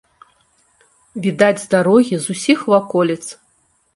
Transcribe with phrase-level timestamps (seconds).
[1.25, 3.21] Відаць з дарогі, з усіх ваколіц.